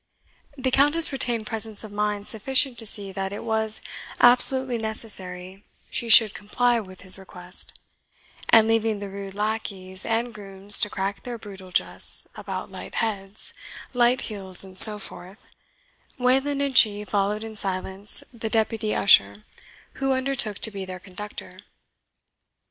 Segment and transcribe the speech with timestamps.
[0.57, 3.81] The Countess retained presence of mind sufficient to see that it was
[4.19, 7.79] absolutely necessary she should comply with his request;
[8.49, 13.53] and leaving the rude lackeys and grooms to crack their brutal jests about light heads,
[13.93, 15.45] light heels, and so forth,
[16.17, 19.43] Wayland and she followed in silence the deputy usher,
[20.01, 21.59] who undertook to be their conductor.